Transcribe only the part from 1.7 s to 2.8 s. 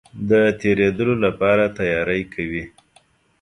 تیاری کوي.